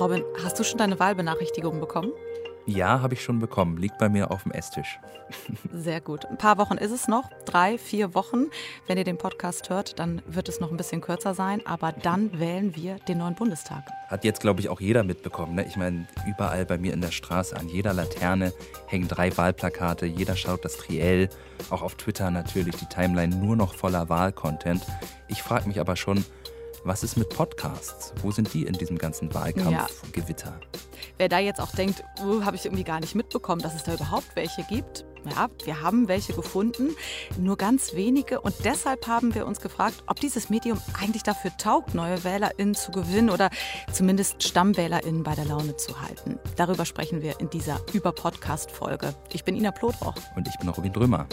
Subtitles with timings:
[0.00, 2.12] Robin, hast du schon deine Wahlbenachrichtigung bekommen?
[2.66, 3.78] Ja, habe ich schon bekommen.
[3.78, 5.00] Liegt bei mir auf dem Esstisch.
[5.72, 6.24] Sehr gut.
[6.26, 7.28] Ein paar Wochen ist es noch.
[7.46, 8.46] Drei, vier Wochen.
[8.86, 11.66] Wenn ihr den Podcast hört, dann wird es noch ein bisschen kürzer sein.
[11.66, 13.82] Aber dann wählen wir den neuen Bundestag.
[14.06, 15.56] Hat jetzt, glaube ich, auch jeder mitbekommen.
[15.56, 15.64] Ne?
[15.66, 18.52] Ich meine, überall bei mir in der Straße, an jeder Laterne
[18.86, 20.06] hängen drei Wahlplakate.
[20.06, 21.28] Jeder schaut das Triell.
[21.70, 24.86] Auch auf Twitter natürlich die Timeline nur noch voller Wahlcontent.
[25.26, 26.24] Ich frage mich aber schon,
[26.84, 28.12] was ist mit Podcasts?
[28.22, 30.60] Wo sind die in diesem ganzen Wahlkampfgewitter?
[30.60, 30.80] Ja.
[31.18, 33.94] Wer da jetzt auch denkt, uh, habe ich irgendwie gar nicht mitbekommen, dass es da
[33.94, 35.04] überhaupt welche gibt.
[35.24, 36.94] Ja, wir haben welche gefunden,
[37.38, 38.40] nur ganz wenige.
[38.40, 42.92] Und deshalb haben wir uns gefragt, ob dieses Medium eigentlich dafür taugt, neue WählerInnen zu
[42.92, 43.50] gewinnen oder
[43.92, 46.38] zumindest StammwählerInnen bei der Laune zu halten.
[46.56, 49.14] Darüber sprechen wir in dieser Über-Podcast-Folge.
[49.32, 50.14] Ich bin Ina Plotroch.
[50.36, 51.26] Und ich bin Robin Drömer.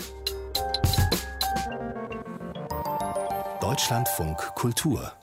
[3.62, 5.14] Deutschlandfunk Kultur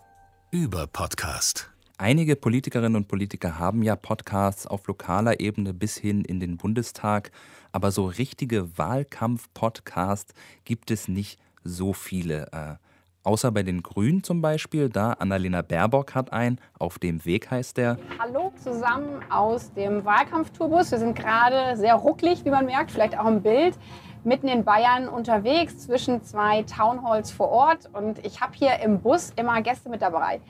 [0.54, 1.70] über Podcast.
[1.96, 7.30] Einige Politikerinnen und Politiker haben ja Podcasts auf lokaler Ebene bis hin in den Bundestag,
[7.72, 10.34] aber so richtige Wahlkampf-Podcasts
[10.66, 12.48] gibt es nicht so viele.
[12.52, 12.74] Äh,
[13.22, 17.78] außer bei den Grünen zum Beispiel, da Annalena Baerbock hat einen, auf dem Weg heißt
[17.78, 17.96] der.
[18.18, 20.90] Hallo zusammen aus dem Wahlkampftourbus.
[20.90, 23.78] Wir sind gerade sehr rucklig, wie man merkt, vielleicht auch im Bild
[24.24, 29.32] mitten in Bayern unterwegs zwischen zwei Townhalls vor Ort und ich habe hier im Bus
[29.36, 30.40] immer Gäste mit dabei.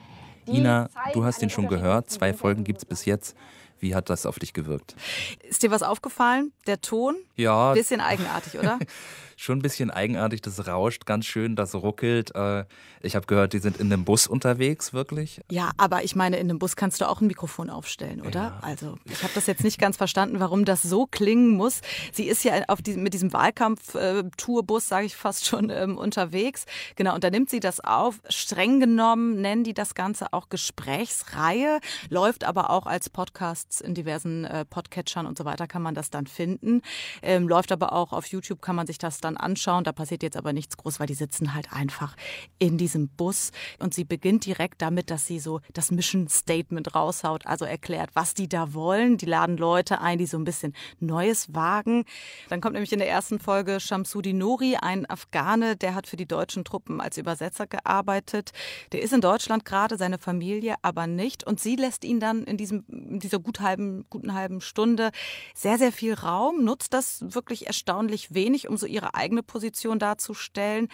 [0.46, 3.36] Ina, du hast ihn schon gehört, zwei Folgen gibt es bis jetzt.
[3.78, 4.94] Wie hat das auf dich gewirkt?
[5.42, 6.52] Ist dir was aufgefallen?
[6.68, 7.16] Der Ton?
[7.34, 7.72] Ja.
[7.72, 8.78] Bisschen eigenartig, oder?
[9.42, 10.40] schon ein bisschen eigenartig.
[10.42, 12.34] Das rauscht ganz schön, das ruckelt.
[12.34, 12.64] Äh,
[13.00, 15.40] ich habe gehört, die sind in einem Bus unterwegs, wirklich.
[15.50, 18.40] Ja, aber ich meine, in einem Bus kannst du auch ein Mikrofon aufstellen, oder?
[18.40, 18.58] Ja.
[18.62, 21.80] Also ich habe das jetzt nicht ganz verstanden, warum das so klingen muss.
[22.12, 26.64] Sie ist ja auf die, mit diesem Wahlkampf-Tourbus, sage ich fast schon, ähm, unterwegs.
[26.96, 28.20] Genau, und da nimmt sie das auf.
[28.28, 34.44] Streng genommen nennen die das Ganze auch Gesprächsreihe, läuft aber auch als Podcasts in diversen
[34.44, 36.82] äh, Podcatchern und so weiter kann man das dann finden.
[37.22, 39.84] Ähm, läuft aber auch auf YouTube, kann man sich das dann dann anschauen.
[39.84, 42.16] Da passiert jetzt aber nichts groß, weil die sitzen halt einfach
[42.58, 43.50] in diesem Bus.
[43.78, 48.34] Und sie beginnt direkt damit, dass sie so das Mission Statement raushaut, also erklärt, was
[48.34, 49.16] die da wollen.
[49.16, 52.04] Die laden Leute ein, die so ein bisschen Neues wagen.
[52.48, 56.26] Dann kommt nämlich in der ersten Folge Shamsudi Nori, ein Afghane, der hat für die
[56.26, 58.52] deutschen Truppen als Übersetzer gearbeitet.
[58.92, 61.44] Der ist in Deutschland gerade, seine Familie aber nicht.
[61.46, 65.10] Und sie lässt ihn dann in, diesem, in dieser gut halben, guten halben Stunde
[65.54, 70.88] sehr, sehr viel Raum, nutzt das wirklich erstaunlich wenig, um so ihre eigene Position darzustellen.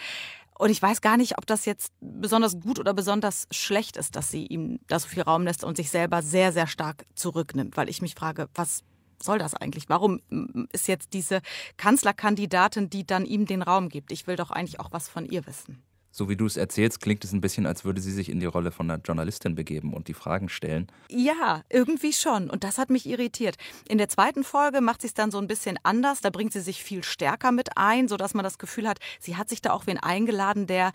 [0.57, 4.29] Und ich weiß gar nicht, ob das jetzt besonders gut oder besonders schlecht ist, dass
[4.29, 7.89] sie ihm da so viel Raum lässt und sich selber sehr, sehr stark zurücknimmt, weil
[7.89, 8.83] ich mich frage, was
[9.21, 9.89] soll das eigentlich?
[9.89, 10.19] Warum
[10.71, 11.41] ist jetzt diese
[11.77, 14.11] Kanzlerkandidatin, die dann ihm den Raum gibt?
[14.11, 15.81] Ich will doch eigentlich auch was von ihr wissen.
[16.11, 18.45] So wie du es erzählst, klingt es ein bisschen, als würde sie sich in die
[18.45, 20.87] Rolle von einer Journalistin begeben und die Fragen stellen.
[21.09, 22.49] Ja, irgendwie schon.
[22.49, 23.57] Und das hat mich irritiert.
[23.87, 26.21] In der zweiten Folge macht sie es dann so ein bisschen anders.
[26.21, 29.49] Da bringt sie sich viel stärker mit ein, sodass man das Gefühl hat, sie hat
[29.49, 30.91] sich da auch wen eingeladen, der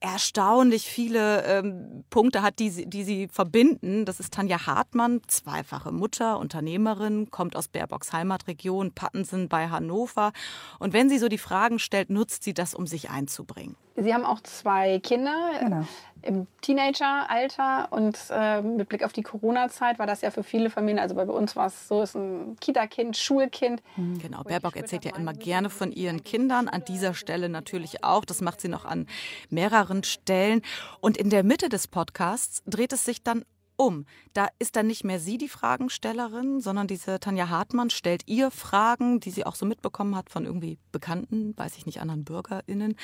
[0.00, 4.04] erstaunlich viele ähm, Punkte hat, die, die sie verbinden.
[4.04, 10.32] Das ist Tanja Hartmann, zweifache Mutter, Unternehmerin, kommt aus Baerbocks Heimatregion, Pattensen bei Hannover.
[10.78, 13.76] Und wenn sie so die Fragen stellt, nutzt sie das, um sich einzubringen.
[13.96, 15.86] Sie haben auch zwei Kinder genau.
[16.22, 20.98] im Teenageralter und äh, mit Blick auf die Corona-Zeit war das ja für viele Familien,
[20.98, 23.82] also bei uns war es so, ist ein Kita-Kind, Schulkind.
[23.96, 24.18] Mhm.
[24.18, 28.24] Genau, Baerbock erzählt ja immer gerne von ihren Kindern, an dieser Stelle natürlich auch.
[28.24, 29.06] Das macht sie noch an
[29.48, 30.62] mehreren Stellen.
[31.00, 33.44] Und in der Mitte des Podcasts dreht es sich dann
[33.76, 34.06] um.
[34.32, 39.20] Da ist dann nicht mehr sie die Fragenstellerin, sondern diese Tanja Hartmann stellt ihr Fragen,
[39.20, 42.96] die sie auch so mitbekommen hat von irgendwie Bekannten, weiß ich nicht, anderen BürgerInnen.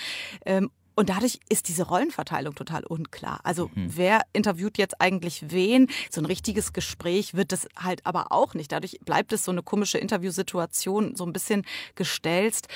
[0.94, 3.40] Und dadurch ist diese Rollenverteilung total unklar.
[3.44, 3.96] Also mhm.
[3.96, 5.88] wer interviewt jetzt eigentlich wen?
[6.10, 8.72] So ein richtiges Gespräch wird es halt aber auch nicht.
[8.72, 11.64] Dadurch bleibt es so eine komische Interviewsituation, so ein bisschen
[11.94, 12.68] gestelzt.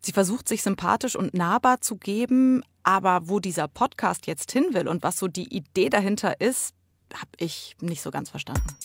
[0.00, 4.88] Sie versucht sich sympathisch und nahbar zu geben, aber wo dieser Podcast jetzt hin will
[4.88, 6.74] und was so die Idee dahinter ist,
[7.12, 8.76] habe ich nicht so ganz verstanden.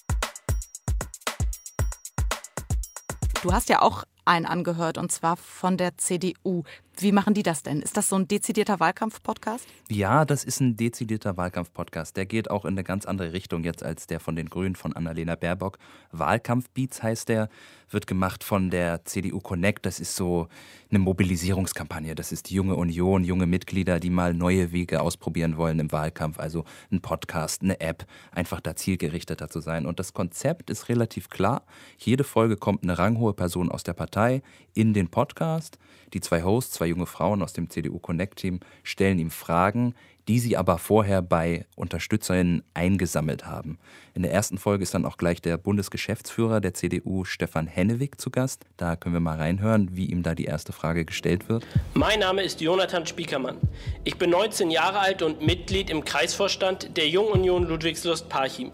[3.43, 6.63] Du hast ja auch einen angehört und zwar von der CDU.
[7.01, 7.81] Wie machen die das denn?
[7.81, 9.67] Ist das so ein dezidierter Wahlkampf-Podcast?
[9.89, 12.15] Ja, das ist ein dezidierter Wahlkampf-Podcast.
[12.15, 14.93] Der geht auch in eine ganz andere Richtung jetzt als der von den Grünen von
[14.93, 15.77] Annalena Baerbock.
[16.11, 17.49] Wahlkampfbeats heißt der,
[17.89, 19.85] wird gemacht von der CDU Connect.
[19.85, 20.47] Das ist so
[20.89, 22.15] eine Mobilisierungskampagne.
[22.15, 26.39] Das ist die junge Union, junge Mitglieder, die mal neue Wege ausprobieren wollen im Wahlkampf.
[26.39, 29.85] Also ein Podcast, eine App, einfach da zielgerichteter zu sein.
[29.85, 31.65] Und das Konzept ist relativ klar.
[31.97, 34.41] Jede Folge kommt eine ranghohe Person aus der Partei
[34.73, 35.77] in den Podcast.
[36.13, 39.95] Die zwei Hosts, zwei zwei junge Frauen aus dem CDU Connect-Team stellen ihm Fragen,
[40.27, 43.79] die sie aber vorher bei UnterstützerInnen eingesammelt haben.
[44.13, 48.29] In der ersten Folge ist dann auch gleich der Bundesgeschäftsführer der CDU, Stefan Hennewig, zu
[48.29, 48.65] Gast.
[48.77, 51.65] Da können wir mal reinhören, wie ihm da die erste Frage gestellt wird.
[51.95, 53.57] Mein Name ist Jonathan Spiekermann.
[54.03, 58.71] Ich bin 19 Jahre alt und Mitglied im Kreisvorstand der Jungunion Ludwigslust-Parchim.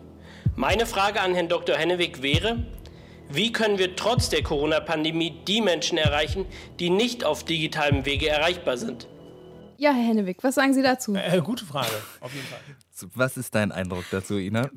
[0.58, 1.78] Meine Frage an Herrn Dr.
[1.78, 2.66] Hennewig wäre,
[3.33, 6.45] wie können wir trotz der Corona-Pandemie die Menschen erreichen,
[6.80, 9.07] die nicht auf digitalem Wege erreichbar sind?
[9.78, 11.16] Ja, Herr Hennewig, was sagen Sie dazu?
[11.16, 11.89] Äh, gute Frage,
[12.19, 12.60] auf jeden Fall.
[13.16, 14.69] Was ist dein Eindruck dazu, Ina?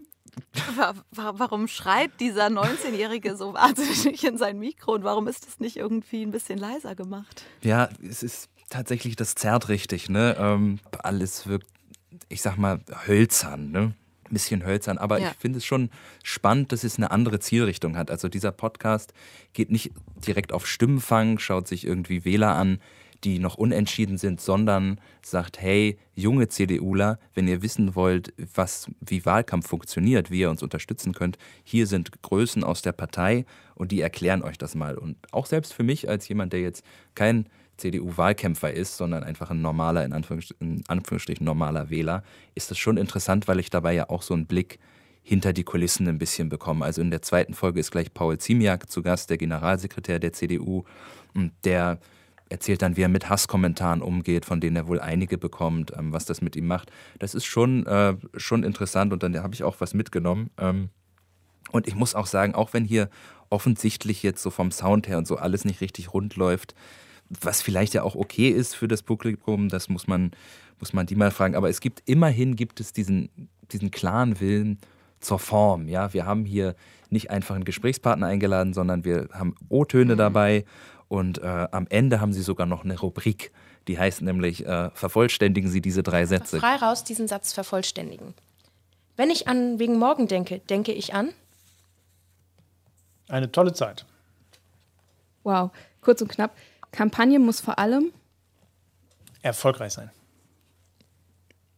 [1.13, 6.23] Warum schreit dieser 19-Jährige so wahnsinnig in sein Mikro und warum ist das nicht irgendwie
[6.23, 7.45] ein bisschen leiser gemacht?
[7.63, 10.37] Ja, es ist tatsächlich, das zerrt richtig, ne?
[10.39, 11.69] Ähm, alles wirkt,
[12.29, 13.95] ich sag mal, hölzern, ne?
[14.29, 15.31] Ein bisschen hölzern, aber ja.
[15.31, 15.91] ich finde es schon
[16.23, 18.11] spannend, dass es eine andere Zielrichtung hat.
[18.11, 19.13] Also dieser Podcast
[19.53, 19.93] geht nicht
[20.27, 22.79] direkt auf Stimmenfang, schaut sich irgendwie Wähler an,
[23.25, 29.25] die noch unentschieden sind, sondern sagt, hey, junge CDUler, wenn ihr wissen wollt, was, wie
[29.25, 34.01] Wahlkampf funktioniert, wie ihr uns unterstützen könnt, hier sind Größen aus der Partei und die
[34.01, 34.99] erklären euch das mal.
[34.99, 36.85] Und auch selbst für mich als jemand, der jetzt
[37.15, 42.23] kein CDU-Wahlkämpfer ist, sondern einfach ein normaler, in Anführungsstrichen, in Anführungsstrichen normaler Wähler,
[42.55, 44.79] ist das schon interessant, weil ich dabei ja auch so einen Blick
[45.23, 46.85] hinter die Kulissen ein bisschen bekomme.
[46.85, 50.85] Also in der zweiten Folge ist gleich Paul Ziemiak zu Gast, der Generalsekretär der CDU,
[51.35, 51.99] und der
[52.49, 56.27] erzählt dann, wie er mit Hasskommentaren umgeht, von denen er wohl einige bekommt, ähm, was
[56.27, 56.91] das mit ihm macht.
[57.19, 60.51] Das ist schon, äh, schon interessant und dann habe ich auch was mitgenommen.
[60.59, 60.91] Ähm,
[61.73, 63.09] und ich muss auch sagen, auch wenn hier
[63.51, 66.75] offensichtlich jetzt so vom Sound her und so alles nicht richtig rund läuft,
[67.29, 70.33] was vielleicht ja auch okay ist für das Publikum, das muss man,
[70.79, 71.55] muss man die mal fragen.
[71.55, 73.29] Aber es gibt immerhin gibt es diesen,
[73.73, 74.79] diesen klaren Willen
[75.21, 75.89] zur Form.
[75.89, 76.75] Ja, wir haben hier
[77.11, 80.19] nicht einfach einen Gesprächspartner eingeladen, sondern wir haben O-Töne mhm.
[80.19, 80.65] dabei
[81.09, 83.53] und äh, am Ende haben sie sogar noch eine Rubrik,
[83.89, 86.59] die heißt nämlich, äh, vervollständigen Sie diese drei Sätze.
[86.59, 88.35] Frei raus diesen Satz vervollständigen.
[89.17, 91.31] Wenn ich an wegen morgen denke, denke ich an?
[93.29, 94.05] Eine tolle Zeit.
[95.45, 96.57] Wow, kurz und knapp.
[96.95, 98.13] Kampagne muss vor allem
[99.43, 100.11] erfolgreich sein.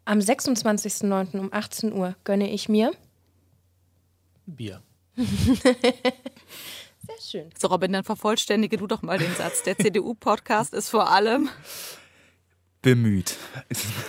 [0.05, 1.39] Am 26.09.
[1.39, 2.93] um 18 Uhr gönne ich mir
[4.47, 4.81] Bier.
[5.17, 5.33] Sehr
[7.21, 7.51] schön.
[7.59, 9.63] So, Robin, dann vervollständige du doch mal den Satz.
[9.65, 11.49] Der CDU-Podcast ist vor allem
[12.83, 13.37] bemüht.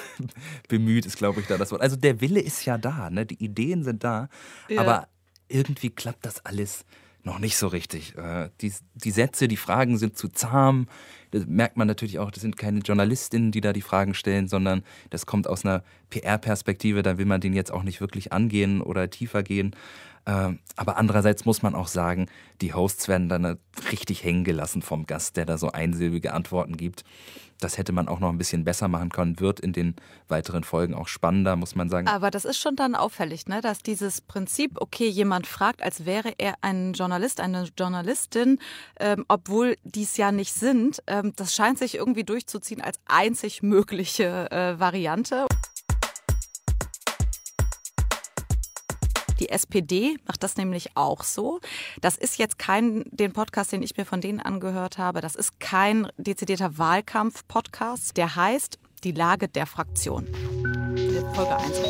[0.67, 1.81] bemüht ist, glaube ich, da das Wort.
[1.81, 3.25] Also der Wille ist ja da, ne?
[3.25, 4.29] die Ideen sind da,
[4.69, 4.81] ja.
[4.81, 5.07] aber
[5.47, 6.85] irgendwie klappt das alles
[7.23, 8.15] noch nicht so richtig.
[8.17, 10.87] Äh, die, die Sätze, die Fragen sind zu zahm.
[11.31, 14.83] Das merkt man natürlich auch, das sind keine Journalistinnen, die da die Fragen stellen, sondern
[15.09, 17.03] das kommt aus einer PR-Perspektive.
[17.03, 19.75] Da will man den jetzt auch nicht wirklich angehen oder tiefer gehen.
[20.27, 22.27] Ähm, aber andererseits muss man auch sagen,
[22.61, 23.57] die Hosts werden dann
[23.91, 27.05] richtig hängen gelassen vom Gast, der da so einsilbige Antworten gibt.
[27.59, 29.95] Das hätte man auch noch ein bisschen besser machen können, wird in den
[30.27, 32.07] weiteren Folgen auch spannender, muss man sagen.
[32.07, 33.61] Aber das ist schon dann auffällig, ne?
[33.61, 38.59] dass dieses Prinzip, okay, jemand fragt, als wäre er ein Journalist, eine Journalistin,
[38.99, 44.51] ähm, obwohl dies ja nicht sind, ähm, das scheint sich irgendwie durchzuziehen als einzig mögliche
[44.51, 45.47] äh, Variante.
[49.39, 51.59] Die SPD macht das nämlich auch so.
[52.01, 55.59] Das ist jetzt kein, den Podcast, den ich mir von denen angehört habe, das ist
[55.59, 58.17] kein dezidierter Wahlkampf-Podcast.
[58.17, 60.27] Der heißt Die Lage der Fraktion.
[61.35, 61.81] Folge 1.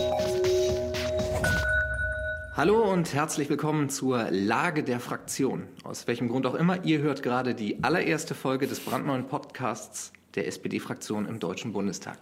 [2.57, 5.68] Hallo und herzlich willkommen zur Lage der Fraktion.
[5.83, 10.47] Aus welchem Grund auch immer, ihr hört gerade die allererste Folge des brandneuen Podcasts der
[10.47, 12.18] SPD-Fraktion im Deutschen Bundestag.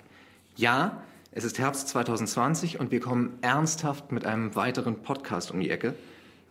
[0.55, 1.01] Ja,
[1.37, 5.93] es ist Herbst 2020 und wir kommen ernsthaft mit einem weiteren Podcast um die Ecke.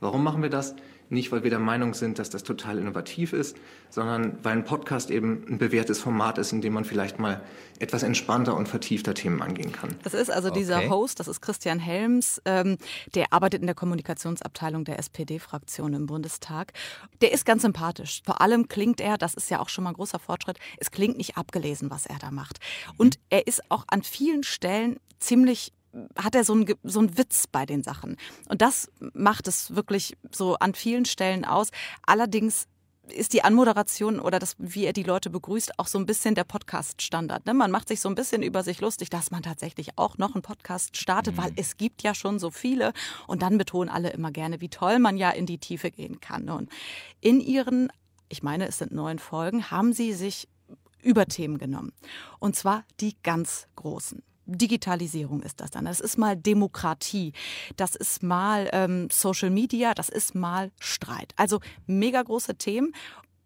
[0.00, 0.74] Warum machen wir das?
[1.08, 3.56] Nicht, weil wir der Meinung sind, dass das total innovativ ist,
[3.90, 7.42] sondern weil ein Podcast eben ein bewährtes Format ist, in dem man vielleicht mal
[7.78, 9.96] etwas entspannter und vertiefter Themen angehen kann.
[10.02, 10.88] Das ist also dieser okay.
[10.88, 12.78] Host, das ist Christian Helms, ähm,
[13.14, 16.72] der arbeitet in der Kommunikationsabteilung der SPD-Fraktion im Bundestag.
[17.20, 18.22] Der ist ganz sympathisch.
[18.24, 21.16] Vor allem klingt er, das ist ja auch schon mal ein großer Fortschritt, es klingt
[21.16, 22.58] nicht abgelesen, was er da macht.
[22.96, 25.72] Und er ist auch an vielen Stellen ziemlich
[26.16, 28.16] hat er so einen, so einen Witz bei den Sachen.
[28.48, 31.70] Und das macht es wirklich so an vielen Stellen aus.
[32.06, 32.66] Allerdings
[33.08, 36.44] ist die Anmoderation oder das, wie er die Leute begrüßt, auch so ein bisschen der
[36.44, 37.46] Podcast-Standard.
[37.46, 37.54] Ne?
[37.54, 40.42] Man macht sich so ein bisschen über sich lustig, dass man tatsächlich auch noch einen
[40.42, 41.42] Podcast startet, mhm.
[41.42, 42.92] weil es gibt ja schon so viele.
[43.26, 46.48] Und dann betonen alle immer gerne, wie toll man ja in die Tiefe gehen kann.
[46.48, 46.70] Und
[47.20, 47.92] in ihren,
[48.28, 50.48] ich meine, es sind neun Folgen, haben sie sich
[51.02, 51.92] Überthemen genommen.
[52.38, 54.22] Und zwar die ganz großen.
[54.46, 55.84] Digitalisierung ist das dann.
[55.84, 57.32] Das ist mal Demokratie.
[57.76, 59.94] Das ist mal ähm, Social Media.
[59.94, 61.32] Das ist mal Streit.
[61.36, 62.92] Also mega große Themen.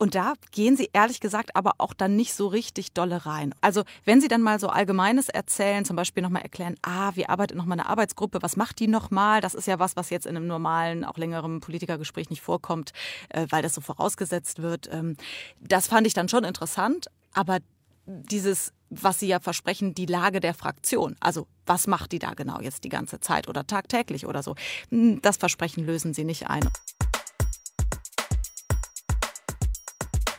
[0.00, 3.52] Und da gehen Sie ehrlich gesagt aber auch dann nicht so richtig dolle rein.
[3.60, 7.56] Also wenn Sie dann mal so Allgemeines erzählen, zum Beispiel nochmal erklären, ah, wie arbeitet
[7.56, 9.40] nochmal eine Arbeitsgruppe, was macht die nochmal?
[9.40, 12.92] Das ist ja was, was jetzt in einem normalen, auch längeren Politikergespräch nicht vorkommt,
[13.30, 14.88] äh, weil das so vorausgesetzt wird.
[14.92, 15.16] Ähm,
[15.60, 17.58] das fand ich dann schon interessant, aber
[18.06, 21.16] dieses, was Sie ja versprechen, die Lage der Fraktion.
[21.20, 24.54] Also was macht die da genau jetzt die ganze Zeit oder tagtäglich oder so?
[24.90, 26.68] Hm, das Versprechen lösen Sie nicht ein.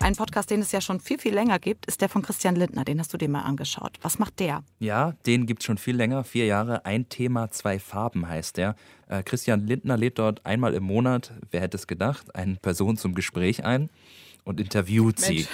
[0.01, 2.85] Ein Podcast, den es ja schon viel, viel länger gibt, ist der von Christian Lindner.
[2.85, 3.99] Den hast du dir mal angeschaut.
[4.01, 4.63] Was macht der?
[4.79, 6.23] Ja, den gibt es schon viel länger.
[6.23, 6.85] Vier Jahre.
[6.85, 8.75] Ein Thema, zwei Farben heißt der.
[9.07, 13.13] Äh, Christian Lindner lädt dort einmal im Monat, wer hätte es gedacht, eine Person zum
[13.13, 13.89] Gespräch ein
[14.45, 15.41] und interviewt Mensch.
[15.43, 15.47] sie.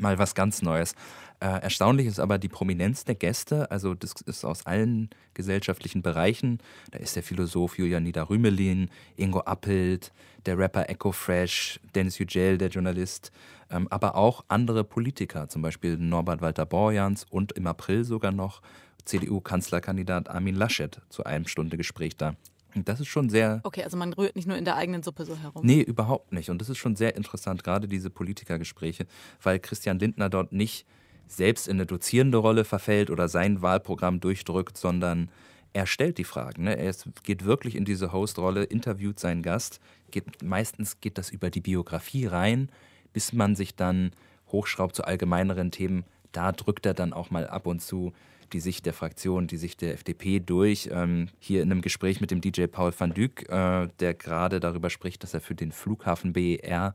[0.00, 0.96] Mal was ganz Neues.
[1.44, 3.70] Äh, erstaunlich ist aber die Prominenz der Gäste.
[3.70, 6.58] Also das ist aus allen gesellschaftlichen Bereichen.
[6.90, 10.10] Da ist der Philosoph Julian Nieder-Rümelin, Ingo Appelt,
[10.46, 13.30] der Rapper Echo Fresh, Dennis Yücel, der Journalist,
[13.68, 18.62] ähm, aber auch andere Politiker, zum Beispiel Norbert Walter Borjans und im April sogar noch
[19.04, 22.36] CDU-Kanzlerkandidat Armin Laschet zu einem Stunde Gespräch da.
[22.74, 23.60] Das ist schon sehr.
[23.64, 25.60] Okay, also man rührt nicht nur in der eigenen Suppe so herum.
[25.66, 26.48] Nee, überhaupt nicht.
[26.48, 29.06] Und das ist schon sehr interessant, gerade diese Politikergespräche,
[29.42, 30.86] weil Christian Lindner dort nicht
[31.26, 35.30] selbst in eine dozierende Rolle verfällt oder sein Wahlprogramm durchdrückt, sondern
[35.72, 36.64] er stellt die Fragen.
[36.64, 36.78] Ne?
[36.78, 39.80] Er geht wirklich in diese Host-Rolle, interviewt seinen Gast.
[40.10, 42.68] Geht, meistens geht das über die Biografie rein,
[43.12, 44.12] bis man sich dann
[44.52, 46.04] hochschraubt zu allgemeineren Themen.
[46.30, 48.12] Da drückt er dann auch mal ab und zu
[48.52, 50.88] die Sicht der Fraktion, die Sicht der FDP durch.
[50.92, 54.90] Ähm, hier in einem Gespräch mit dem DJ Paul van Dyk, äh, der gerade darüber
[54.90, 56.94] spricht, dass er für den Flughafen BER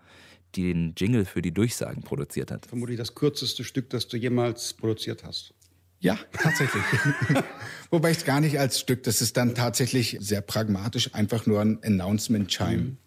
[0.56, 2.66] den Jingle für die Durchsagen produziert hat.
[2.66, 5.54] Vermutlich das kürzeste Stück, das du jemals produziert hast.
[6.00, 6.84] Ja, tatsächlich.
[7.90, 11.60] Wobei ich es gar nicht als Stück, das ist dann tatsächlich sehr pragmatisch, einfach nur
[11.62, 12.78] ein Announcement-Chime.
[12.78, 12.98] Mhm.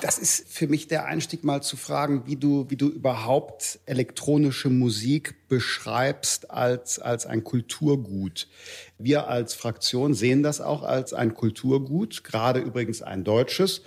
[0.00, 4.70] Das ist für mich der Einstieg, mal zu fragen, wie du, wie du überhaupt elektronische
[4.70, 8.48] Musik beschreibst als, als ein Kulturgut.
[8.98, 13.82] Wir als Fraktion sehen das auch als ein Kulturgut, gerade übrigens ein deutsches.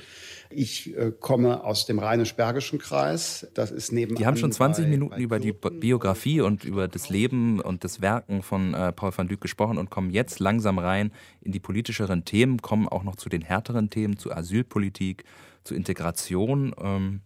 [0.49, 3.47] Ich äh, komme aus dem Rheinisch-Bergischen Kreis.
[3.53, 4.15] Das ist neben.
[4.15, 7.83] Die haben schon 20 bei, Minuten bei über die Biografie und über das Leben und
[7.83, 11.11] das Werken von äh, Paul van Dyk gesprochen und kommen jetzt langsam rein
[11.41, 15.23] in die politischeren Themen, kommen auch noch zu den härteren Themen, zu Asylpolitik,
[15.63, 17.21] zu Integration, ähm,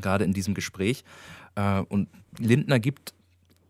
[0.00, 1.04] gerade in diesem Gespräch.
[1.54, 3.14] Äh, und Lindner gibt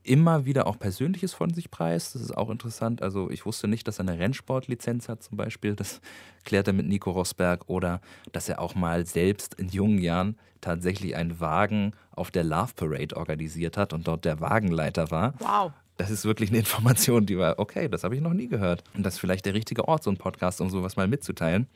[0.02, 2.14] immer wieder auch Persönliches von sich preist.
[2.14, 3.02] Das ist auch interessant.
[3.02, 5.75] Also ich wusste nicht, dass er eine Rennsportlizenz hat zum Beispiel.
[5.76, 6.00] Das
[6.45, 7.69] klärt er mit Nico Rosberg.
[7.69, 8.00] Oder
[8.33, 13.16] dass er auch mal selbst in jungen Jahren tatsächlich einen Wagen auf der Love Parade
[13.16, 15.35] organisiert hat und dort der Wagenleiter war.
[15.38, 15.73] Wow.
[15.97, 18.85] Das ist wirklich eine Information, die war, okay, das habe ich noch nie gehört.
[18.95, 21.66] Und das ist vielleicht der richtige Ort, so ein Podcast, um sowas mal mitzuteilen.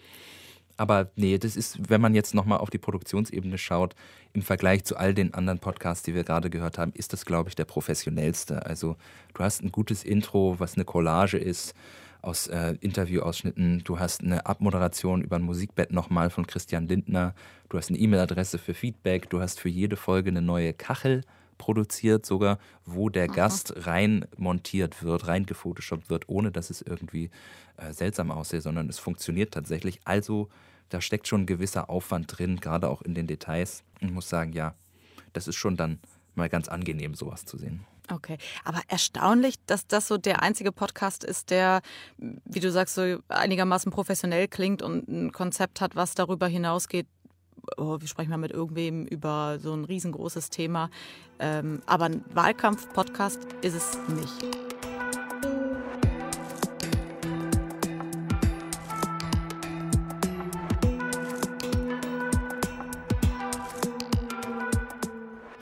[0.77, 3.95] Aber nee, das ist, wenn man jetzt nochmal auf die Produktionsebene schaut,
[4.33, 7.49] im Vergleich zu all den anderen Podcasts, die wir gerade gehört haben, ist das, glaube
[7.49, 8.67] ich, der professionellste.
[8.67, 8.97] Also
[9.35, 11.75] du hast ein gutes Intro, was eine Collage ist
[12.23, 13.83] aus äh, Interviewausschnitten.
[13.85, 17.35] Du hast eine Abmoderation über ein Musikbett nochmal von Christian Lindner.
[17.69, 19.31] Du hast eine E-Mail-Adresse für Feedback.
[19.31, 21.23] Du hast für jede Folge eine neue Kachel
[21.59, 23.35] produziert, sogar, wo der Aha.
[23.35, 27.31] Gast rein montiert wird, rein gefotoshoppt wird, ohne dass es irgendwie
[27.77, 30.01] äh, seltsam aussieht, sondern es funktioniert tatsächlich.
[30.05, 30.49] Also
[30.89, 33.83] da steckt schon ein gewisser Aufwand drin, gerade auch in den Details.
[34.01, 34.75] Ich muss sagen, ja,
[35.33, 35.99] das ist schon dann
[36.35, 37.85] mal ganz angenehm, sowas zu sehen.
[38.11, 41.81] Okay, aber erstaunlich, dass das so der einzige Podcast ist, der,
[42.19, 47.07] wie du sagst, so einigermaßen professionell klingt und ein Konzept hat, was darüber hinausgeht,
[47.77, 50.91] oh, wir sprechen mal mit irgendwem über so ein riesengroßes Thema.
[51.39, 54.74] Ähm, aber ein Wahlkampf-Podcast ist es nicht.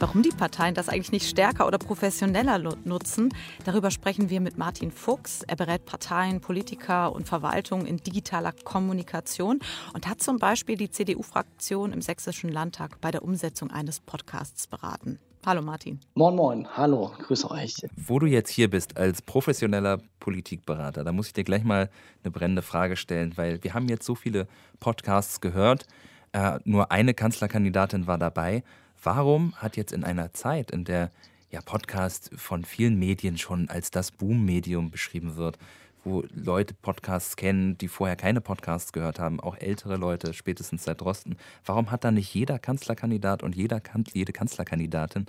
[0.02, 3.32] Warum die Parteien das eigentlich nicht stärker oder professioneller nutzen,
[3.64, 5.44] darüber sprechen wir mit Martin Fuchs.
[5.46, 9.60] Er berät Parteien, Politiker und Verwaltung in digitaler Kommunikation
[9.94, 15.20] und hat zum Beispiel die CDU-Fraktion im Sächsischen Landtag bei der Umsetzung eines Podcasts beraten.
[15.46, 16.00] Hallo Martin.
[16.14, 16.66] Moin, moin.
[16.76, 17.76] Hallo, grüße euch.
[17.94, 21.88] Wo du jetzt hier bist als professioneller Politikberater, da muss ich dir gleich mal
[22.24, 24.48] eine brennende Frage stellen, weil wir haben jetzt so viele
[24.80, 25.86] Podcasts gehört.
[26.32, 28.64] Äh, nur eine Kanzlerkandidatin war dabei.
[29.02, 31.10] Warum hat jetzt in einer Zeit, in der
[31.50, 35.58] ja Podcast von vielen Medien schon als das Boom-Medium beschrieben wird,
[36.04, 41.00] wo Leute Podcasts kennen, die vorher keine Podcasts gehört haben, auch ältere Leute, spätestens seit
[41.00, 41.36] Drosten.
[41.64, 43.80] Warum hat da nicht jeder Kanzlerkandidat und jeder
[44.12, 45.26] jede Kanzlerkandidatin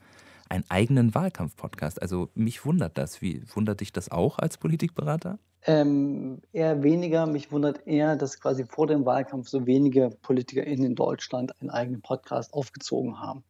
[0.50, 2.00] einen eigenen Wahlkampf-Podcast?
[2.00, 3.22] Also mich wundert das.
[3.22, 5.39] Wie wundert dich das auch als Politikberater?
[5.65, 7.25] Ähm, eher weniger.
[7.25, 12.01] Mich wundert eher, dass quasi vor dem Wahlkampf so wenige PolitikerInnen in Deutschland einen eigenen
[12.01, 13.43] Podcast aufgezogen haben.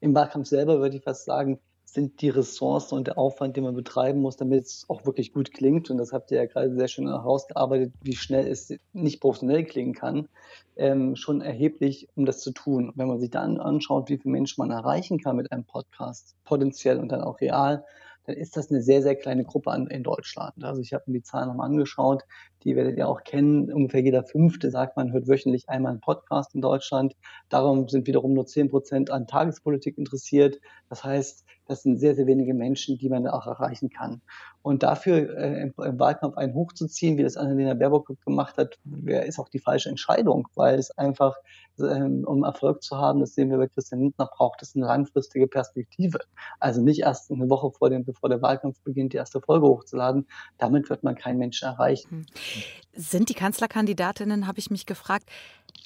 [0.00, 3.74] Im Wahlkampf selber würde ich fast sagen, sind die Ressourcen und der Aufwand, den man
[3.74, 5.90] betreiben muss, damit es auch wirklich gut klingt.
[5.90, 9.94] Und das habt ihr ja gerade sehr schön herausgearbeitet, wie schnell es nicht professionell klingen
[9.94, 10.28] kann,
[10.76, 12.92] ähm, schon erheblich, um das zu tun.
[12.94, 16.98] wenn man sich dann anschaut, wie viele Menschen man erreichen kann mit einem Podcast, potenziell
[16.98, 17.84] und dann auch real,
[18.28, 20.62] dann ist das eine sehr, sehr kleine Gruppe an, in Deutschland.
[20.62, 22.24] Also ich habe mir die Zahlen nochmal angeschaut,
[22.62, 23.72] die werdet ihr auch kennen.
[23.72, 27.16] Ungefähr jeder Fünfte sagt, man hört wöchentlich einmal einen Podcast in Deutschland.
[27.48, 30.60] Darum sind wiederum nur zehn Prozent an Tagespolitik interessiert.
[30.90, 34.22] Das heißt, das sind sehr, sehr wenige Menschen, die man auch erreichen kann.
[34.62, 39.38] Und dafür äh, im, im, Wahlkampf einen hochzuziehen, wie das Annalena Baerbock gemacht hat, ist
[39.38, 41.36] auch die falsche Entscheidung, weil es einfach,
[41.78, 45.46] ähm, um Erfolg zu haben, das sehen wir bei Christian Lindner, braucht es eine langfristige
[45.46, 46.20] Perspektive.
[46.58, 50.26] Also nicht erst eine Woche vor dem, bevor der Wahlkampf beginnt, die erste Folge hochzuladen.
[50.56, 52.08] Damit wird man keinen Menschen erreichen.
[52.10, 52.26] Hm.
[52.94, 55.30] Sind die Kanzlerkandidatinnen, habe ich mich gefragt,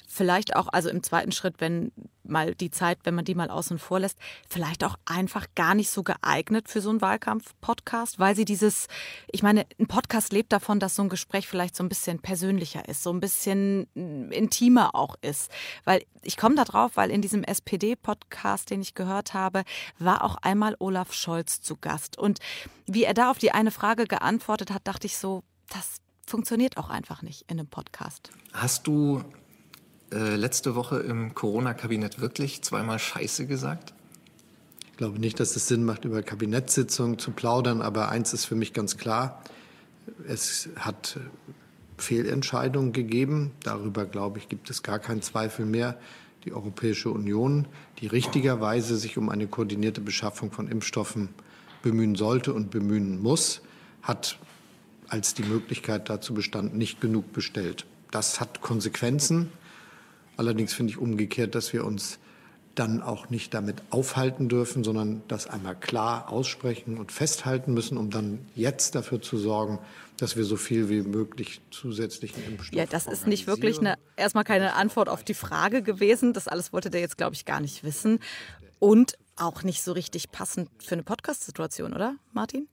[0.07, 1.91] vielleicht auch, also im zweiten Schritt, wenn
[2.23, 5.89] mal die Zeit, wenn man die mal außen vor lässt, vielleicht auch einfach gar nicht
[5.89, 8.87] so geeignet für so einen Wahlkampf-Podcast, weil sie dieses,
[9.31, 12.87] ich meine, ein Podcast lebt davon, dass so ein Gespräch vielleicht so ein bisschen persönlicher
[12.87, 15.51] ist, so ein bisschen mm, intimer auch ist.
[15.83, 19.63] Weil ich komme da drauf, weil in diesem SPD-Podcast, den ich gehört habe,
[19.99, 22.17] war auch einmal Olaf Scholz zu Gast.
[22.17, 22.39] Und
[22.85, 26.89] wie er da auf die eine Frage geantwortet hat, dachte ich so, das funktioniert auch
[26.89, 28.31] einfach nicht in einem Podcast.
[28.53, 29.23] Hast du
[30.13, 33.93] äh, letzte Woche im Corona-Kabinett wirklich zweimal Scheiße gesagt?
[34.91, 38.55] Ich glaube nicht, dass es Sinn macht, über Kabinettssitzungen zu plaudern, aber eins ist für
[38.55, 39.41] mich ganz klar.
[40.27, 41.19] Es hat
[41.97, 43.51] Fehlentscheidungen gegeben.
[43.63, 45.97] Darüber, glaube ich, gibt es gar keinen Zweifel mehr.
[46.45, 47.67] Die Europäische Union,
[47.99, 51.29] die richtigerweise sich um eine koordinierte Beschaffung von Impfstoffen
[51.81, 53.61] bemühen sollte und bemühen muss,
[54.01, 54.37] hat,
[55.07, 57.85] als die Möglichkeit dazu bestand, nicht genug bestellt.
[58.11, 59.51] Das hat Konsequenzen.
[60.37, 62.19] Allerdings finde ich umgekehrt, dass wir uns
[62.75, 68.09] dann auch nicht damit aufhalten dürfen, sondern das einmal klar aussprechen und festhalten müssen, um
[68.09, 69.79] dann jetzt dafür zu sorgen,
[70.17, 74.43] dass wir so viel wie möglich zusätzlichen Impfstoff Ja, das ist nicht wirklich eine, erstmal
[74.43, 76.33] keine Antwort auf die Frage gewesen.
[76.33, 78.19] Das alles wollte der jetzt, glaube ich, gar nicht wissen.
[78.79, 82.67] Und auch nicht so richtig passend für eine Podcast-Situation, oder, Martin?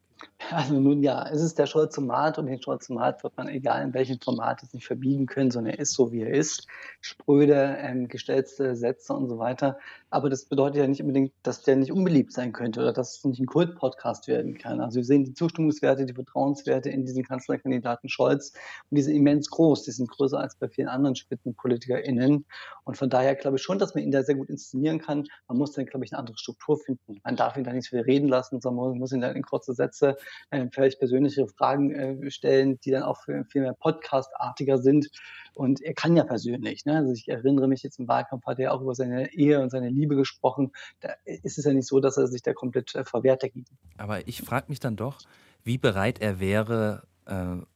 [0.50, 4.18] Also nun ja, es ist der Scholzomat und den Scholzomat wird man, egal in welchem
[4.20, 6.66] Format, jetzt nicht verbiegen können, sondern er ist so, wie er ist.
[7.00, 9.78] Spröde, ähm, gestellte Sätze und so weiter.
[10.08, 13.24] Aber das bedeutet ja nicht unbedingt, dass der nicht unbeliebt sein könnte oder dass es
[13.24, 14.80] nicht ein Kult-Podcast werden kann.
[14.80, 18.52] Also wir sehen die Zustimmungswerte, die Vertrauenswerte in diesen Kanzlerkandidaten Scholz
[18.90, 19.84] und die sind immens groß.
[19.84, 22.44] Die sind größer als bei vielen anderen SpitzenpolitikerInnen.
[22.84, 25.28] Und von daher glaube ich schon, dass man ihn da sehr gut inszenieren kann.
[25.46, 27.20] Man muss dann, glaube ich, eine andere Struktur finden.
[27.22, 29.42] Man darf ihn da nicht so viel reden lassen, sondern man muss ihn dann in
[29.42, 30.09] kurze Sätze
[30.50, 35.10] äh, vielleicht persönlichere Fragen äh, stellen, die dann auch viel, mehr Podcast-artiger sind.
[35.54, 36.84] Und er kann ja persönlich.
[36.86, 36.96] Ne?
[36.96, 39.88] Also ich erinnere mich jetzt im Wahlkampf hat er auch über seine Ehe und seine
[39.88, 40.72] Liebe gesprochen.
[41.00, 43.66] Da ist es ja nicht so, dass er sich da komplett äh, verwehrt dagegen.
[43.96, 45.18] Aber ich frage mich dann doch,
[45.64, 47.09] wie bereit er wäre, äh,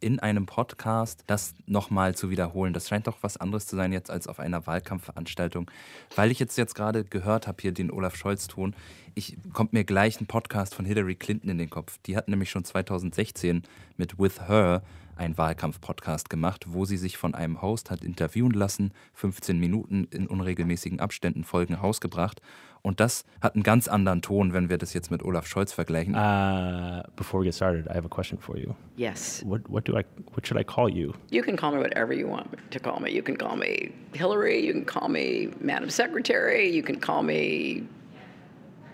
[0.00, 2.72] in einem Podcast das nochmal zu wiederholen.
[2.72, 5.70] Das scheint doch was anderes zu sein jetzt als auf einer Wahlkampfveranstaltung.
[6.16, 8.74] Weil ich jetzt, jetzt gerade gehört habe, hier den Olaf Scholz-Ton,
[9.14, 11.98] ich kommt mir gleich ein Podcast von Hillary Clinton in den Kopf.
[12.06, 13.62] Die hat nämlich schon 2016
[13.96, 14.82] mit With Her
[15.16, 20.26] einen Wahlkampf-Podcast gemacht, wo sie sich von einem Host hat interviewen lassen, 15 Minuten in
[20.26, 22.40] unregelmäßigen Abständen Folgen rausgebracht.
[22.86, 26.14] Und das hat einen ganz anderen Ton, wenn wir das jetzt mit Olaf Scholz vergleichen.
[26.14, 28.74] Uh, before we get started, I have a question for you.
[28.98, 29.42] Yes.
[29.42, 30.04] What, what do I?
[30.34, 31.14] What should I call you?
[31.30, 33.10] You can call me whatever you want to call me.
[33.10, 34.60] You can call me Hillary.
[34.66, 36.68] You can call me Madam Secretary.
[36.68, 37.84] You can call me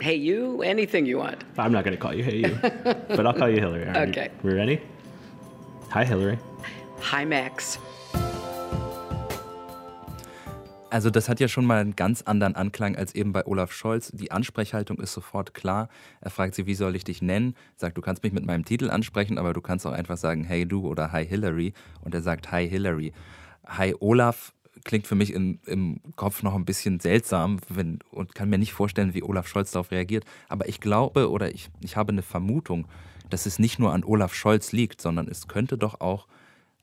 [0.00, 0.62] Hey You.
[0.62, 1.42] Anything you want.
[1.58, 2.58] I'm not going to call you Hey You,
[3.08, 3.88] but I'll call you Hillary.
[4.08, 4.30] okay.
[4.44, 4.80] We ready?
[5.90, 6.38] Hi, Hillary.
[7.00, 7.78] Hi, Max.
[10.90, 14.10] Also das hat ja schon mal einen ganz anderen Anklang als eben bei Olaf Scholz.
[14.12, 15.88] Die Ansprechhaltung ist sofort klar.
[16.20, 17.54] Er fragt sie, wie soll ich dich nennen?
[17.76, 20.66] Sagt, du kannst mich mit meinem Titel ansprechen, aber du kannst auch einfach sagen, hey
[20.66, 21.74] du oder hi Hillary.
[22.00, 23.12] Und er sagt, hi Hillary.
[23.66, 28.48] Hi Olaf klingt für mich im, im Kopf noch ein bisschen seltsam wenn, und kann
[28.48, 30.24] mir nicht vorstellen, wie Olaf Scholz darauf reagiert.
[30.48, 32.88] Aber ich glaube oder ich, ich habe eine Vermutung,
[33.28, 36.26] dass es nicht nur an Olaf Scholz liegt, sondern es könnte doch auch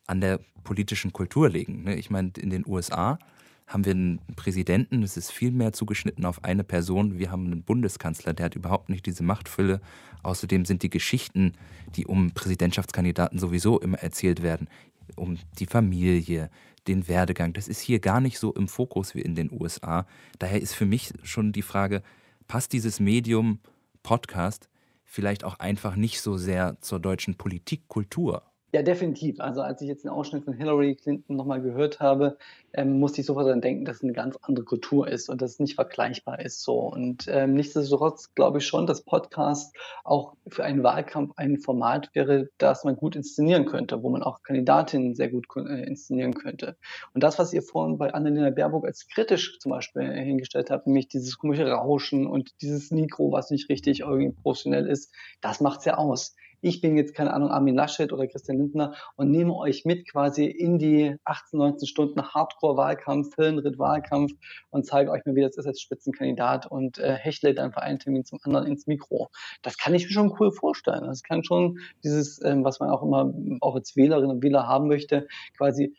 [0.06, 1.84] an der politischen Kultur liegen.
[1.84, 1.96] Ne?
[1.96, 3.20] Ich meine, in den USA
[3.68, 7.20] haben wir einen Präsidenten, es ist viel mehr zugeschnitten auf eine Person.
[7.20, 9.82] Wir haben einen Bundeskanzler, der hat überhaupt nicht diese Machtfülle.
[10.24, 11.54] Außerdem sind die Geschichten,
[11.96, 14.70] die um Präsidentschaftskandidaten sowieso immer erzählt werden,
[15.16, 16.50] um die Familie,
[16.88, 20.08] den Werdegang, das ist hier gar nicht so im Fokus wie in den USA.
[20.40, 22.02] Daher ist für mich schon die Frage,
[22.48, 23.60] passt dieses Medium
[24.04, 24.70] Podcast
[25.04, 28.44] vielleicht auch einfach nicht so sehr zur deutschen Politikkultur.
[28.74, 29.40] Ja, definitiv.
[29.40, 32.38] Also als ich jetzt den Ausschnitt von Hillary Clinton nochmal gehört habe,
[32.74, 35.52] ähm, musste ich sofort daran denken, dass es eine ganz andere Kultur ist und dass
[35.52, 36.80] es nicht vergleichbar ist so.
[36.80, 42.50] Und ähm, nichtsdestotrotz glaube ich schon, dass Podcast auch für einen Wahlkampf ein Format wäre,
[42.58, 46.76] das man gut inszenieren könnte, wo man auch Kandidatinnen sehr gut äh, inszenieren könnte.
[47.14, 50.88] Und das, was ihr vorhin bei Annalena Baerbock als kritisch zum Beispiel äh, hingestellt habt,
[50.88, 55.86] nämlich dieses komische Rauschen und dieses Mikro, was nicht richtig irgendwie professionell ist, das macht's
[55.86, 59.86] ja aus ich bin jetzt, keine Ahnung, Armin Laschet oder Christian Lindner und nehme euch
[59.86, 64.32] mit quasi in die 18, 19 Stunden Hardcore-Wahlkampf, Filmritt-Wahlkampf
[64.70, 68.00] und zeige euch mal, wie das ist als Spitzenkandidat und äh, hechle dann für einen
[68.00, 69.30] Termin zum anderen ins Mikro.
[69.62, 71.06] Das kann ich mir schon cool vorstellen.
[71.06, 74.88] Das kann schon dieses, ähm, was man auch immer auch als Wählerinnen und Wähler haben
[74.88, 75.96] möchte, quasi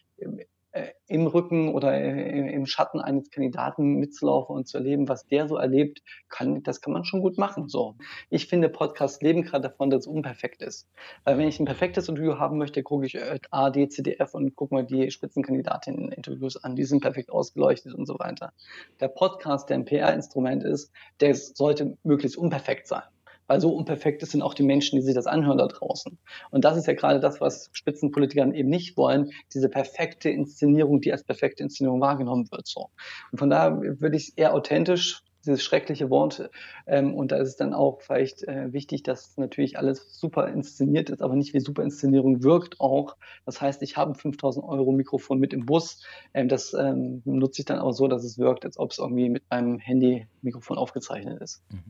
[1.07, 5.57] im Rücken oder äh, im Schatten eines Kandidaten mitzulaufen und zu erleben, was der so
[5.57, 7.68] erlebt, kann, das kann man schon gut machen.
[7.68, 7.96] So.
[8.28, 10.88] Ich finde, Podcasts leben gerade davon, dass es unperfekt ist.
[11.24, 14.16] Weil wenn ich ein perfektes Interview haben möchte, gucke ich äh, A, D, C, D,
[14.18, 16.76] F und gucke mal die Spitzenkandidatinnen-Interviews an.
[16.76, 18.52] Die sind perfekt ausgeleuchtet und so weiter.
[19.00, 23.02] Der Podcast, der ein PR-Instrument ist, der sollte möglichst unperfekt sein
[23.48, 26.18] weil so unperfekt sind auch die Menschen, die sich das anhören da draußen.
[26.50, 31.11] Und das ist ja gerade das, was Spitzenpolitikern eben nicht wollen, diese perfekte Inszenierung, die
[31.11, 32.68] als perfekte Inszenierung wahrgenommen wird.
[32.68, 32.90] So.
[33.32, 36.50] Und von daher würde ich eher authentisch dieses schreckliche Wort.
[36.87, 41.11] Ähm, und da ist es dann auch vielleicht äh, wichtig, dass natürlich alles super inszeniert
[41.11, 43.16] ist, aber nicht wie super Inszenierung wirkt auch.
[43.44, 46.04] Das heißt, ich habe ein 5000 Euro Mikrofon mit im Bus.
[46.34, 49.28] Ähm, das ähm, nutze ich dann auch so, dass es wirkt, als ob es irgendwie
[49.28, 51.62] mit meinem Handy-Mikrofon aufgezeichnet ist.
[51.70, 51.82] Mhm.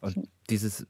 [0.00, 0.86] Und dieses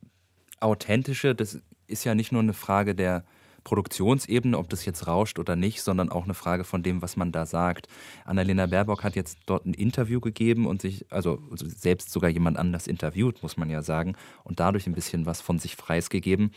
[0.60, 3.24] Authentische, das ist ja nicht nur eine Frage der
[3.64, 7.32] Produktionsebene, ob das jetzt rauscht oder nicht, sondern auch eine Frage von dem, was man
[7.32, 7.88] da sagt.
[8.24, 12.86] Annalena Baerbock hat jetzt dort ein Interview gegeben und sich, also selbst sogar jemand anders
[12.86, 16.52] interviewt, muss man ja sagen, und dadurch ein bisschen was von sich preisgegeben.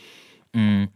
[0.52, 0.88] Mhm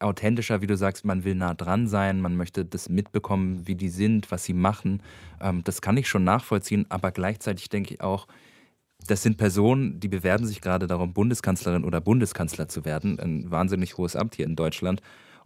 [0.00, 3.90] authentischer, wie du sagst, man will nah dran sein, man möchte das mitbekommen, wie die
[3.90, 5.02] sind, was sie machen.
[5.40, 8.26] Ähm, das kann ich schon nachvollziehen, aber gleichzeitig denke ich auch,
[9.06, 13.18] das sind Personen, die bewerben sich gerade darum, Bundeskanzlerin oder Bundeskanzler zu werden.
[13.18, 15.00] Ein wahnsinnig hohes Amt hier in Deutschland.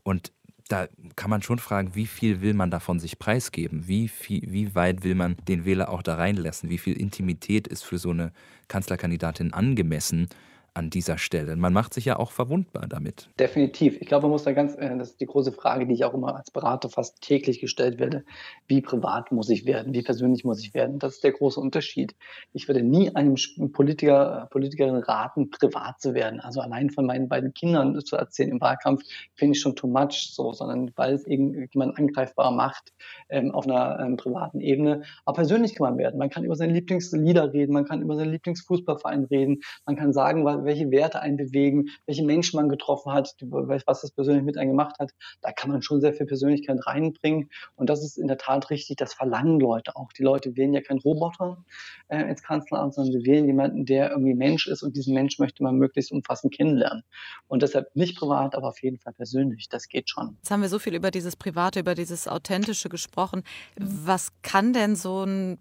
[0.05, 0.33] Und
[0.69, 3.87] da kann man schon fragen, wie viel will man davon sich preisgeben?
[3.89, 6.71] Wie, viel, wie weit will man den Wähler auch da reinlassen?
[6.71, 8.33] Wie viel Intimität ist für so eine
[8.69, 10.29] Kanzlerkandidatin angemessen?
[10.75, 11.55] An dieser Stelle.
[11.55, 13.29] Man macht sich ja auch verwundbar damit.
[13.39, 13.97] Definitiv.
[14.01, 16.15] Ich glaube, man muss da ganz, äh, das ist die große Frage, die ich auch
[16.15, 18.25] immer als Berater fast täglich gestellt werde.
[18.67, 19.95] Wie privat muss ich werden?
[19.95, 20.99] Wie persönlich muss ich werden?
[20.99, 22.17] Das ist der große Unterschied.
[22.53, 23.37] Ich würde nie einem
[23.73, 26.41] Politiker, Politikerin raten, privat zu werden.
[26.41, 29.03] Also allein von meinen beiden Kindern zu erzählen im Wahlkampf,
[29.35, 32.93] finde ich schon too much so, sondern weil es irgendjemand angreifbar macht
[33.29, 35.03] ähm, auf einer ähm, privaten Ebene.
[35.25, 36.19] Aber persönlich kann man werden.
[36.19, 40.45] Man kann über seine Lieblingslieder reden, man kann über seinen Lieblingsfußballverein reden, man kann sagen,
[40.67, 44.97] welche Werte einen bewegen, welche Menschen man getroffen hat, was das persönlich mit einem gemacht
[44.99, 45.13] hat.
[45.41, 47.51] Da kann man schon sehr viel Persönlichkeit reinbringen.
[47.77, 50.13] Und das ist in der Tat richtig, das verlangen Leute auch.
[50.13, 51.65] Die Leute wählen ja keinen Roboter
[52.09, 55.63] äh, ins Kanzleramt, sondern sie wählen jemanden, der irgendwie Mensch ist und diesen Mensch möchte
[55.63, 57.03] man möglichst umfassend kennenlernen.
[57.49, 59.69] Und deshalb nicht privat, aber auf jeden Fall persönlich.
[59.69, 60.37] Das geht schon.
[60.39, 63.43] Jetzt haben wir so viel über dieses Private, über dieses Authentische gesprochen.
[63.77, 65.59] Was kann denn so ein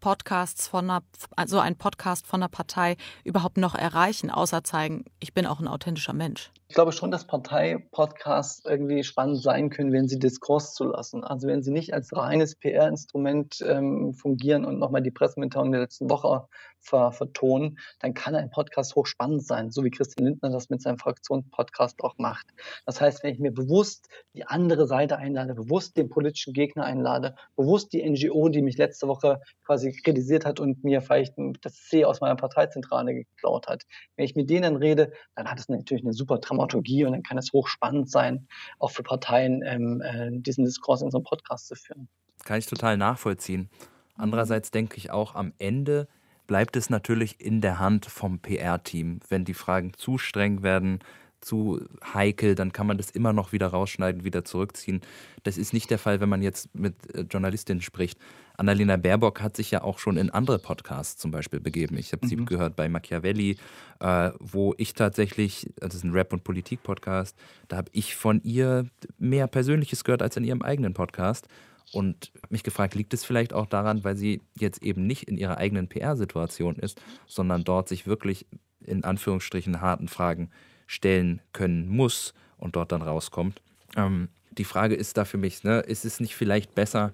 [0.00, 1.02] Podcasts von einer,
[1.36, 5.68] also ein Podcast von einer Partei überhaupt noch erreichen, außer zeigen, ich bin auch ein
[5.68, 6.50] authentischer Mensch?
[6.68, 11.22] Ich glaube schon, dass Partei-Podcasts irgendwie spannend sein können, wenn sie Diskurs zulassen.
[11.22, 16.08] Also wenn sie nicht als reines PR-Instrument ähm, fungieren und nochmal die Pressemitteilung der letzten
[16.08, 16.48] Woche
[16.82, 20.98] ver vertonen, dann kann ein Podcast hochspannend sein, so wie Christian Lindner das mit seinem
[20.98, 22.46] Fraktionspodcast auch macht.
[22.86, 27.36] Das heißt, wenn ich mir bewusst die andere Seite einlade, bewusst den politischen Gegner einlade,
[27.56, 32.04] bewusst die NGO, die mich letzte Woche quasi kritisiert hat und mir vielleicht das C
[32.04, 33.84] aus meiner Parteizentrale geklaut hat,
[34.16, 37.38] wenn ich mit denen rede, dann hat es natürlich eine super Dramaturgie und dann kann
[37.38, 41.76] es hochspannend sein, auch für Parteien ähm, äh, diesen Diskurs in so einem Podcast zu
[41.76, 42.08] führen.
[42.44, 43.70] Kann ich total nachvollziehen.
[44.14, 46.08] Andererseits denke ich auch am Ende
[46.52, 49.20] bleibt es natürlich in der Hand vom PR-Team.
[49.30, 50.98] Wenn die Fragen zu streng werden,
[51.40, 51.80] zu
[52.12, 55.00] heikel, dann kann man das immer noch wieder rausschneiden, wieder zurückziehen.
[55.44, 58.18] Das ist nicht der Fall, wenn man jetzt mit äh, Journalistinnen spricht.
[58.58, 61.96] Annalena Baerbock hat sich ja auch schon in andere Podcasts zum Beispiel begeben.
[61.96, 62.28] Ich habe mhm.
[62.28, 63.56] sie gehört bei Machiavelli,
[64.00, 67.34] äh, wo ich tatsächlich, das ist ein Rap- und Politik-Podcast,
[67.68, 68.84] da habe ich von ihr
[69.18, 71.48] mehr Persönliches gehört als in ihrem eigenen Podcast
[71.92, 75.58] und mich gefragt, liegt es vielleicht auch daran, weil sie jetzt eben nicht in ihrer
[75.58, 78.46] eigenen PR-Situation ist, sondern dort sich wirklich
[78.80, 80.50] in Anführungsstrichen harten Fragen
[80.86, 83.62] stellen können muss und dort dann rauskommt.
[83.96, 87.12] Ähm, die Frage ist da für mich, ne, ist es nicht vielleicht besser,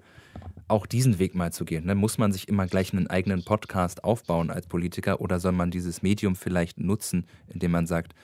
[0.66, 1.86] auch diesen Weg mal zu gehen?
[1.86, 1.94] Ne?
[1.94, 6.02] Muss man sich immer gleich einen eigenen Podcast aufbauen als Politiker oder soll man dieses
[6.02, 8.14] Medium vielleicht nutzen, indem man sagt,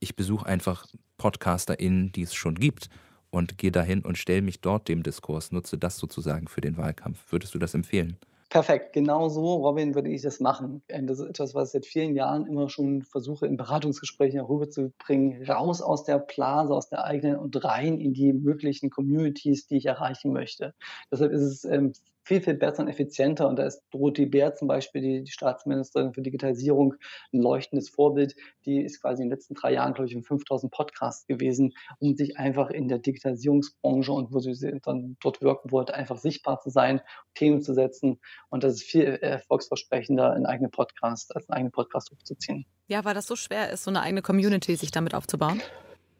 [0.00, 0.86] ich besuche einfach
[1.18, 2.88] PodcasterInnen, die es schon gibt
[3.32, 7.18] und gehe dahin und stelle mich dort dem Diskurs, nutze das sozusagen für den Wahlkampf.
[7.32, 8.16] Würdest du das empfehlen?
[8.50, 10.82] Perfekt, genau so, Robin, würde ich das machen.
[10.88, 15.42] Ähm, das ist etwas, was ich seit vielen Jahren immer schon versuche, in Beratungsgesprächen herüberzubringen,
[15.48, 19.86] raus aus der Blase, aus der eigenen und rein in die möglichen Communities, die ich
[19.86, 20.74] erreichen möchte.
[21.10, 23.48] Deshalb ist es ähm, viel, viel besser und effizienter.
[23.48, 26.94] Und da ist Dorothee Bär zum Beispiel, die, die Staatsministerin für Digitalisierung,
[27.32, 28.34] ein leuchtendes Vorbild.
[28.64, 32.14] Die ist quasi in den letzten drei Jahren, glaube ich, in 5000 Podcasts gewesen, um
[32.16, 36.70] sich einfach in der Digitalisierungsbranche und wo sie dann dort wirken wollte, einfach sichtbar zu
[36.70, 37.00] sein,
[37.34, 38.20] Themen zu setzen.
[38.50, 42.66] Und das ist viel erfolgsversprechender, einen eigenen Podcast, als einen eigenen Podcast hochzuziehen.
[42.86, 45.60] Ja, weil das so schwer ist, so eine eigene Community sich damit aufzubauen.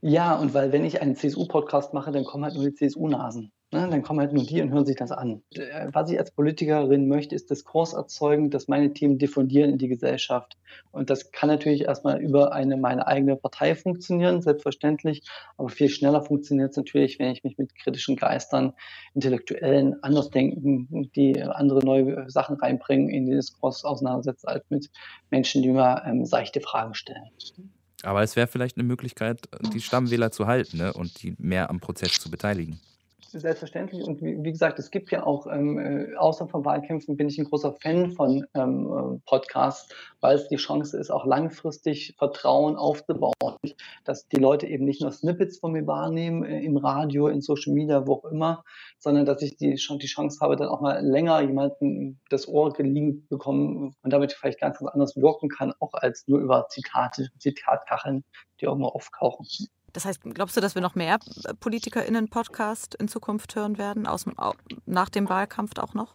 [0.01, 3.53] Ja, und weil wenn ich einen CSU-Podcast mache, dann kommen halt nur die CSU-Nasen.
[3.73, 5.43] Ne, dann kommen halt nur die und hören sich das an.
[5.55, 9.89] Äh, was ich als Politikerin möchte, ist Diskurs erzeugen, dass meine Themen diffundieren in die
[9.89, 10.59] Gesellschaft.
[10.91, 15.23] Und das kann natürlich erstmal über eine, meine eigene Partei funktionieren, selbstverständlich.
[15.57, 18.75] Aber viel schneller funktioniert es natürlich, wenn ich mich mit kritischen Geistern,
[19.15, 24.91] Intellektuellen, Andersdenken, die andere neue Sachen reinbringen, in den Diskurs auseinandersetze, als mit
[25.31, 27.31] Menschen, die mir ähm, seichte Fragen stellen.
[28.03, 30.93] Aber es wäre vielleicht eine Möglichkeit, die Stammwähler zu halten ne?
[30.93, 32.79] und die mehr am Prozess zu beteiligen
[33.40, 34.05] selbstverständlich.
[34.05, 37.38] Und wie, wie, gesagt, es gibt ja auch, ähm, äh, außer von Wahlkämpfen bin ich
[37.38, 42.77] ein großer Fan von ähm, äh, Podcasts, weil es die Chance ist, auch langfristig Vertrauen
[42.77, 43.33] aufzubauen,
[44.05, 47.73] dass die Leute eben nicht nur Snippets von mir wahrnehmen, äh, im Radio, in Social
[47.73, 48.64] Media, wo auch immer,
[48.99, 52.73] sondern dass ich die, schon die Chance habe, dann auch mal länger jemanden das Ohr
[52.73, 57.29] geliehen bekommen und damit vielleicht ganz, ganz anders wirken kann, auch als nur über Zitate,
[57.38, 58.25] Zitatkacheln,
[58.61, 59.47] die irgendwo auftauchen.
[59.92, 64.24] Das heißt, glaubst du, dass wir noch mehr äh, PolitikerInnen-Podcast in Zukunft hören werden, aus,
[64.87, 66.14] nach dem Wahlkampf auch noch?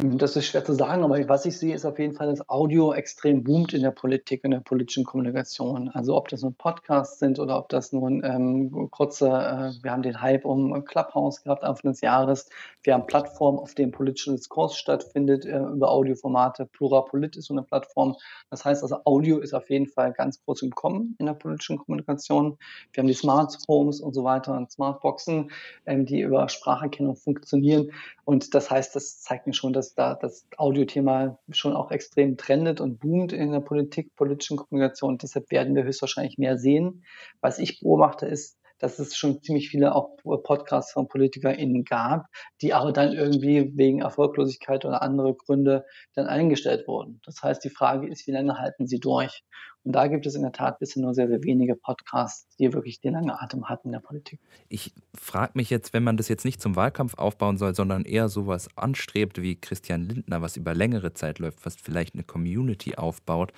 [0.00, 2.48] Ähm, das ist schwer zu sagen, aber was ich sehe, ist auf jeden Fall, dass
[2.48, 5.88] Audio extrem boomt in der Politik, in der politischen Kommunikation.
[5.90, 10.02] Also ob das nun Podcasts sind oder ob das nun ähm, kurze, äh, wir haben
[10.02, 12.48] den Hype um Clubhouse gehabt Anfang des Jahres.
[12.82, 16.66] Wir haben Plattformen, auf denen politischer Diskurs stattfindet äh, über Audioformate.
[16.66, 18.16] Plurapolit ist so eine Plattform.
[18.50, 21.78] Das heißt also, Audio ist auf jeden Fall ganz groß im Kommen in der politischen
[21.78, 22.58] Kommunikation.
[22.92, 25.50] Wir haben die Smart Homes und so weiter und Smartboxen,
[25.86, 27.90] ähm, die über Spracherkennung funktionieren.
[28.24, 32.80] Und das heißt, das zeigt mir schon, dass da das Audiothema schon auch extrem trendet
[32.80, 35.16] und boomt in der Politik, politischen Kommunikation.
[35.16, 37.04] deshalb werden wir höchstwahrscheinlich mehr sehen.
[37.40, 40.10] Was ich beobachte, ist, dass es schon ziemlich viele auch
[40.42, 42.26] Podcasts von PolitikerInnen gab,
[42.60, 47.18] die aber dann irgendwie wegen Erfolglosigkeit oder andere Gründe dann eingestellt wurden.
[47.24, 49.42] Das heißt, die Frage ist, wie lange halten sie durch?
[49.84, 53.00] Und da gibt es in der Tat bisher nur sehr, sehr wenige Podcasts, die wirklich
[53.00, 54.38] den langen Atem hatten in der Politik.
[54.68, 58.28] Ich frage mich jetzt, wenn man das jetzt nicht zum Wahlkampf aufbauen soll, sondern eher
[58.28, 63.54] sowas anstrebt wie Christian Lindner, was über längere Zeit läuft, was vielleicht eine Community aufbaut,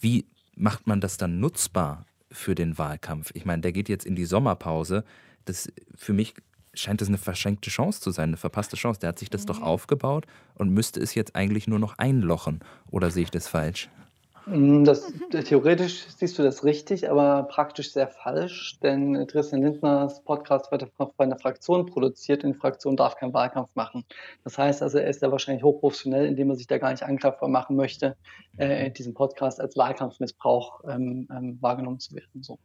[0.00, 3.30] wie macht man das dann nutzbar für den Wahlkampf?
[3.34, 5.04] Ich meine, der geht jetzt in die Sommerpause.
[5.44, 6.34] Das für mich
[6.74, 9.00] scheint das eine verschenkte Chance zu sein, eine verpasste Chance.
[9.00, 12.60] Der hat sich das doch aufgebaut und müsste es jetzt eigentlich nur noch einlochen.
[12.90, 13.88] Oder sehe ich das falsch?
[14.50, 15.12] Mm, das,
[15.44, 21.10] theoretisch siehst du das richtig, aber praktisch sehr falsch, denn Christian Lindners Podcast wird von
[21.18, 24.04] einer Fraktion produziert und die Fraktion darf keinen Wahlkampf machen.
[24.44, 27.48] Das heißt also, er ist ja wahrscheinlich hochprofessionell, indem er sich da gar nicht angreifbar
[27.48, 28.16] machen möchte,
[28.56, 32.42] äh, in diesem Podcast als Wahlkampfmissbrauch ähm, ähm, wahrgenommen zu werden.
[32.42, 32.58] So.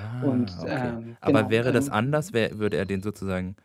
[0.00, 0.70] Ah, und, okay.
[0.70, 2.32] ähm, aber genau, wäre das ähm, anders?
[2.32, 3.56] Wär, würde er den sozusagen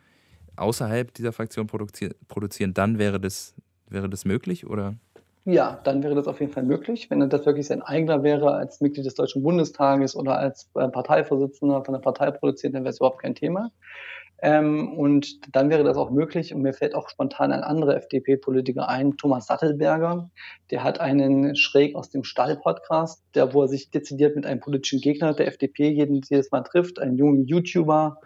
[0.56, 2.74] außerhalb dieser Fraktion produzieren?
[2.74, 3.54] Dann wäre das,
[3.88, 4.96] wäre das möglich oder?
[5.44, 7.10] Ja, dann wäre das auf jeden Fall möglich.
[7.10, 11.84] Wenn das wirklich sein eigener wäre als Mitglied des Deutschen Bundestages oder als äh, Parteivorsitzender
[11.84, 13.72] von der Partei produziert, dann wäre es überhaupt kein Thema.
[14.40, 16.54] Ähm, und dann wäre das auch möglich.
[16.54, 20.30] Und mir fällt auch spontan ein anderer FDP-Politiker ein, Thomas Sattelberger.
[20.70, 25.00] Der hat einen schräg aus dem Stall-Podcast, der, wo er sich dezidiert mit einem politischen
[25.00, 28.18] Gegner der FDP jedes Mal trifft, einen jungen YouTuber,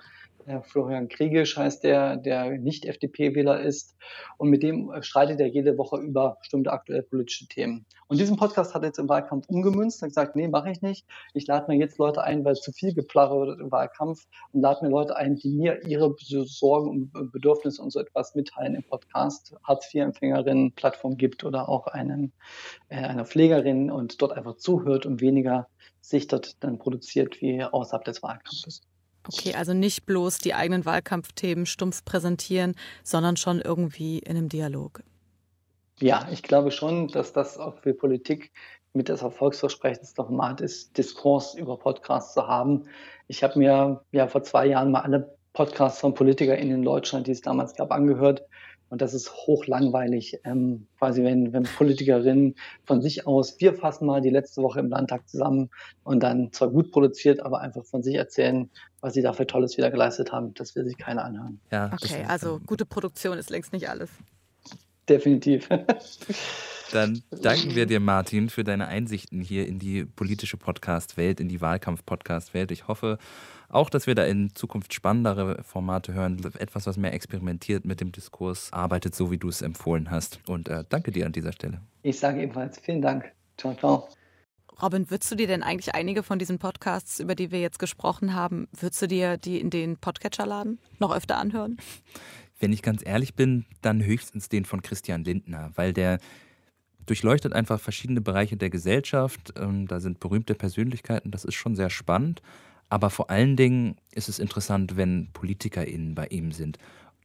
[0.47, 3.97] Herr Florian Kriegisch heißt der, der nicht FDP-Wähler ist.
[4.39, 7.85] Und mit dem streitet er jede Woche über bestimmte aktuelle politische Themen.
[8.07, 11.05] Und diesen Podcast hat er jetzt im Wahlkampf umgemünzt und gesagt, nee, mache ich nicht.
[11.35, 14.85] Ich lade mir jetzt Leute ein, weil zu viel geplärrt wird im Wahlkampf und lade
[14.85, 19.57] mir Leute ein, die mir ihre Sorgen und Bedürfnisse und so etwas mitteilen im Podcast.
[19.65, 22.33] Hartz-IV-Empfängerinnen Plattform gibt oder auch einen,
[22.89, 25.67] äh, einer Pflegerin und dort einfach zuhört und weniger
[26.01, 28.83] sich dort dann produziert wie außerhalb des Wahlkampfes.
[29.29, 35.03] Okay, also nicht bloß die eigenen Wahlkampfthemen stumpf präsentieren, sondern schon irgendwie in einem Dialog.
[36.01, 38.53] Ja, ich glaube schon, dass das auch für Politik
[38.93, 42.85] mit das erfolgsversprechendste Format ist, Diskurs über Podcasts zu haben.
[43.29, 47.33] Ich habe mir ja vor zwei Jahren mal alle Podcasts von PolitikerInnen in Deutschland, die
[47.33, 48.43] es damals gab, angehört.
[48.89, 50.41] Und das ist hochlangweilig.
[50.45, 54.91] Ähm, quasi, wenn, wenn Politikerinnen von sich aus, wir fassen mal die letzte Woche im
[54.91, 55.71] Landtag zusammen
[56.05, 58.71] und dann zwar gut produziert, aber einfach von sich erzählen,
[59.07, 60.53] was sie da für Tolles wieder geleistet haben.
[60.55, 61.61] Das will sich keiner anhören.
[61.71, 64.11] Ja, Okay, also gute Produktion ist längst nicht alles.
[65.09, 65.69] Definitiv.
[66.93, 71.61] Dann danken wir dir, Martin, für deine Einsichten hier in die politische Podcast-Welt, in die
[71.61, 72.73] Wahlkampf-Podcast-Welt.
[72.73, 73.19] Ich hoffe
[73.69, 78.11] auch, dass wir da in Zukunft spannendere Formate hören, etwas, was mehr experimentiert mit dem
[78.11, 80.41] Diskurs, arbeitet so, wie du es empfohlen hast.
[80.49, 81.81] Und äh, danke dir an dieser Stelle.
[82.03, 83.33] Ich sage ebenfalls vielen Dank.
[83.57, 84.09] Ciao, ciao.
[84.83, 88.35] Robin, würdest du dir denn eigentlich einige von diesen Podcasts, über die wir jetzt gesprochen
[88.35, 91.79] haben, würdest du dir die in den Podcatcher laden noch öfter anhören?
[92.59, 96.19] Wenn ich ganz ehrlich bin, dann höchstens den von Christian Lindner, weil der
[97.07, 99.55] durchleuchtet einfach verschiedene Bereiche der Gesellschaft.
[99.57, 102.43] Ähm, Da sind berühmte Persönlichkeiten, das ist schon sehr spannend.
[102.89, 106.79] Aber vor allen Dingen ist es interessant, wenn PolitikerInnen bei ihm sind.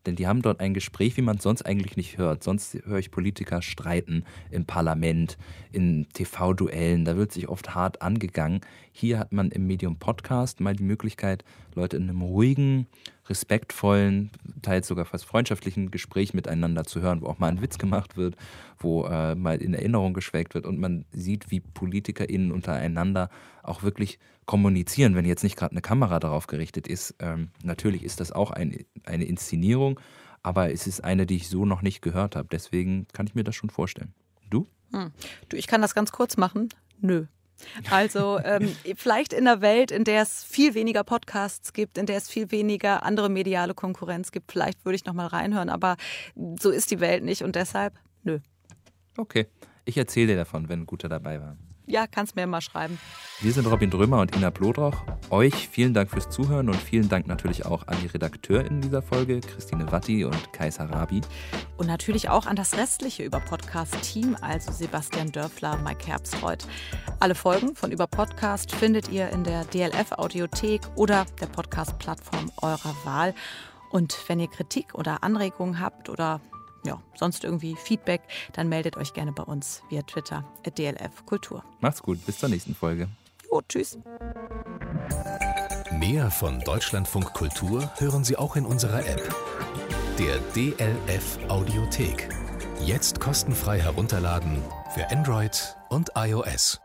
[0.06, 2.44] Denn die haben dort ein Gespräch, wie man es sonst eigentlich nicht hört.
[2.44, 5.38] Sonst höre ich Politiker streiten im Parlament,
[5.72, 7.06] in TV-Duellen.
[7.06, 8.62] Da wird sich oft hart angegangen.
[8.92, 11.44] Hier hat man im Medium Podcast mal die Möglichkeit,
[11.76, 12.88] Leute in einem ruhigen,
[13.32, 14.30] respektvollen,
[14.62, 18.36] teils sogar fast freundschaftlichen Gespräch miteinander zu hören, wo auch mal ein Witz gemacht wird,
[18.78, 23.30] wo äh, mal in Erinnerung geschwelgt wird und man sieht, wie PolitikerInnen untereinander
[23.64, 27.16] auch wirklich kommunizieren, wenn jetzt nicht gerade eine Kamera darauf gerichtet ist.
[27.20, 30.00] Ähm, natürlich ist das auch ein, eine Inszenierung,
[30.44, 32.50] aber es ist eine, die ich so noch nicht gehört habe.
[32.52, 34.14] Deswegen kann ich mir das schon vorstellen.
[34.50, 34.68] Du?
[34.92, 35.12] Hm.
[35.48, 36.70] Du, ich kann das ganz kurz machen.
[37.00, 37.28] Nö.
[37.90, 42.18] Also ähm, vielleicht in einer Welt, in der es viel weniger Podcasts gibt, in der
[42.18, 45.70] es viel weniger andere mediale Konkurrenz gibt, vielleicht würde ich noch mal reinhören.
[45.70, 45.98] Aber
[46.60, 47.94] so ist die Welt nicht und deshalb
[48.24, 48.40] nö.
[49.18, 49.48] Okay.
[49.84, 51.58] Ich erzähle dir davon, wenn guter dabei war.
[51.92, 52.98] Ja, kannst mir mal schreiben.
[53.42, 54.96] Wir sind Robin Drömer und Ina Plodroch.
[55.30, 59.42] Euch vielen Dank fürs Zuhören und vielen Dank natürlich auch an die RedakteurInnen dieser Folge,
[59.42, 61.20] Christine Watti und Kai Sarabi.
[61.76, 66.66] Und natürlich auch an das restliche Über Podcast-Team, also Sebastian Dörfler, Mike Herbstreuth.
[67.20, 73.36] Alle Folgen von Über Podcast findet ihr in der DLF-Audiothek oder der Podcast-Plattform eurer Wahl.
[73.90, 76.40] Und wenn ihr Kritik oder Anregungen habt oder
[76.84, 78.22] ja, sonst irgendwie Feedback,
[78.54, 81.64] dann meldet euch gerne bei uns via Twitter at DLF Kultur.
[81.80, 83.08] Macht's gut, bis zur nächsten Folge.
[83.52, 83.98] Jo, tschüss.
[86.00, 89.36] Mehr von Deutschlandfunk Kultur hören Sie auch in unserer App.
[90.18, 92.30] Der DLF Audiothek.
[92.80, 94.62] Jetzt kostenfrei herunterladen
[94.94, 96.80] für Android und iOS.